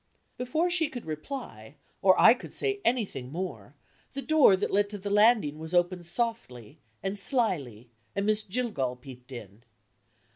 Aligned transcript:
Before 0.35 0.71
she 0.71 0.89
could 0.89 1.05
reply, 1.05 1.75
or 2.01 2.19
I 2.19 2.33
could 2.33 2.55
say 2.55 2.81
anything 2.83 3.31
more, 3.31 3.75
the 4.13 4.23
door 4.23 4.55
that 4.55 4.71
led 4.71 4.89
to 4.89 4.97
the 4.97 5.11
landing 5.11 5.59
was 5.59 5.75
opened 5.75 6.07
softly 6.07 6.79
and 7.03 7.19
slyly, 7.19 7.91
and 8.15 8.25
Miss 8.25 8.41
Jillgall 8.41 8.95
peeped 8.99 9.31
in. 9.31 9.63